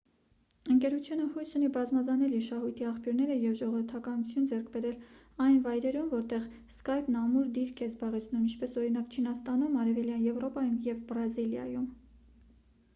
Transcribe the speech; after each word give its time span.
ընկերությունը 0.75 1.25
հույս 1.33 1.49
ունի 1.57 1.67
բազմազանել 1.73 2.31
իր 2.37 2.45
շահույթի 2.45 2.85
աղբյուրները 2.91 3.35
և 3.43 3.53
ժողովրդականություն 3.59 4.47
ձեռք 4.53 4.71
բերել 4.77 5.03
այն 5.47 5.59
վայրերում 5.67 6.07
որտեղ 6.15 6.47
սկայպն 6.77 7.19
ամուր 7.21 7.53
դիրք 7.59 7.85
է 7.87 7.91
զբաղեցնում 7.91 8.49
ինչպես 8.49 8.75
օրինակ 8.85 9.15
չինաստանում 9.19 9.77
արևելյան 9.85 10.27
եվրոպայում 10.31 10.81
և 10.89 11.05
բրազիլիայում 11.13 11.87